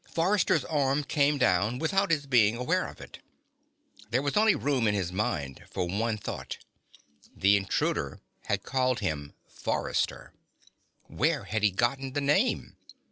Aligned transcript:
Forrester's 0.09 0.65
arm 0.65 1.03
came 1.03 1.37
down, 1.37 1.77
without 1.77 2.09
his 2.09 2.25
being 2.25 2.55
aware 2.57 2.87
of 2.87 2.99
it. 2.99 3.19
There 4.09 4.23
was 4.23 4.35
only 4.35 4.55
room 4.55 4.87
in 4.87 4.95
his 4.95 5.11
mind 5.11 5.63
for 5.69 5.85
one 5.85 6.17
thought. 6.17 6.57
The 7.35 7.55
intruder 7.55 8.19
had 8.45 8.63
called 8.63 9.01
him 9.01 9.33
Forrester. 9.47 10.33
Where 11.03 11.43
had 11.43 11.61
he 11.61 11.69
gotten 11.69 12.13
the 12.13 12.19
name? 12.21 12.77